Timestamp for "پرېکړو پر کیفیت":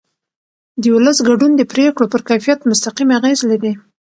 1.71-2.59